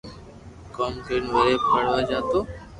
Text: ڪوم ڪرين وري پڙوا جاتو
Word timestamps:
ڪوم 0.75 0.93
ڪرين 1.05 1.25
وري 1.33 1.55
پڙوا 1.69 1.99
جاتو 2.09 2.39